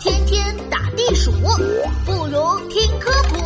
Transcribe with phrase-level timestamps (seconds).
[0.00, 1.30] 天天打地鼠，
[2.04, 3.36] 不如听科普。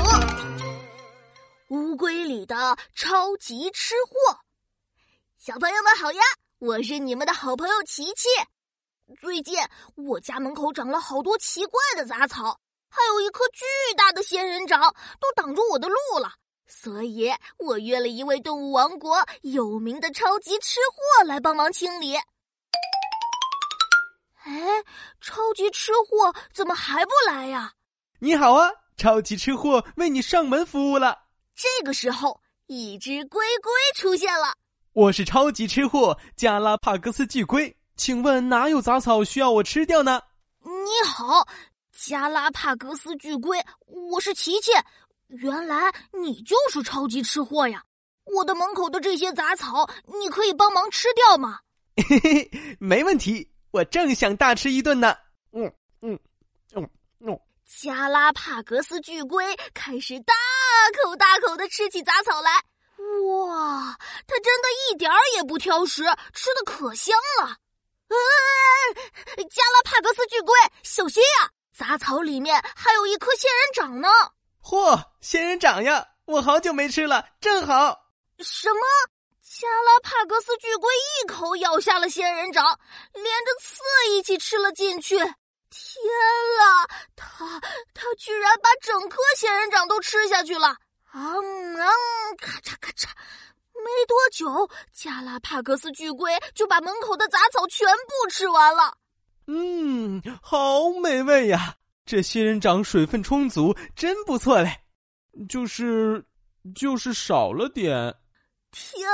[1.69, 4.39] 乌龟里的超级吃货，
[5.39, 6.23] 小朋友们好呀！
[6.59, 8.29] 我是你们的好朋友琪琪。
[9.21, 9.59] 最近
[9.95, 12.59] 我家门口长了好多奇怪的杂草，
[12.89, 14.81] 还有一棵巨大的仙人掌，
[15.21, 16.33] 都挡住我的路了。
[16.67, 22.17] 所以我约了一位动物王国有名的超级吃货来帮忙清理。
[24.51, 24.83] 哎，
[25.21, 27.73] 超级吃货怎么还不来呀？
[28.19, 31.17] 你好啊，超级吃货为你上门服务了。
[31.55, 34.53] 这个时候，一只龟龟出现了。
[34.93, 40.21] 我是超级吃货加拉帕戈斯巨龟，请问哪有杂草需要我吃掉呢？
[40.65, 41.47] 你好，
[41.97, 44.73] 加拉帕戈斯巨龟，我是琪琪。
[45.29, 47.85] 原来你就是超级吃货呀！
[48.25, 51.61] 我的门口的这些杂草，你可以帮忙吃掉吗？
[52.09, 53.49] 嘿嘿，没问题。
[53.71, 55.17] 我正想大吃一顿呢。
[55.53, 56.19] 嗯嗯
[56.75, 56.89] 嗯
[57.21, 57.41] 嗯。
[57.67, 60.35] 加拉帕格斯巨龟开始大
[61.03, 62.51] 口大口的吃起杂草来。
[63.29, 63.97] 哇，
[64.27, 66.03] 它真的一点儿也不挑食，
[66.35, 67.47] 吃的可香了。
[67.47, 68.17] 啊
[69.37, 71.51] 加拉帕格斯巨龟，小心呀！
[71.73, 74.09] 杂草里面还有一颗仙人掌呢。
[74.63, 76.07] 嚯，仙人掌呀！
[76.27, 77.97] 我好久没吃了，正好。
[78.41, 78.81] 什么？
[79.61, 82.65] 加拉帕戈斯巨龟一口咬下了仙人掌，
[83.13, 85.19] 连着刺一起吃了进去。
[85.19, 85.29] 天
[86.63, 87.61] 啊，它
[87.93, 90.69] 它居然把整颗仙人掌都吃下去了！
[90.69, 91.93] 啊啊，
[92.39, 93.09] 咔嚓咔嚓，
[93.75, 98.97] 没多久，加拉帕戈斯巨龟就把门口的杂草全部吃完了。
[99.47, 101.77] 嗯，好美味呀！
[102.07, 104.75] 这仙人掌水分充足，真不错嘞。
[105.51, 106.25] 就是，
[106.75, 108.17] 就是少了点。
[108.71, 109.09] 天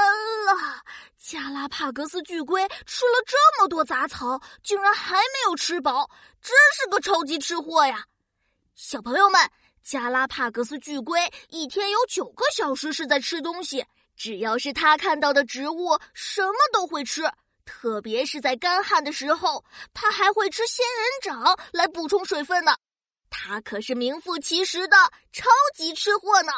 [0.46, 0.82] 啦！
[1.16, 6.08] 加拉帕戈斯巨龟吃了这么多杂草，竟然还没有吃饱，
[6.40, 8.04] 真是个超级吃货呀！
[8.74, 9.40] 小朋友们，
[9.82, 17.22] 加拉帕戈斯巨龟一天有九个小时是在吃东西，只要是他看到的植物，什么都会吃。
[17.64, 22.76] 特别是在干旱的时候，他还会吃仙人掌来补充水分呢。
[23.30, 24.96] 他可是名副其实的
[25.32, 26.52] 超级吃货呢。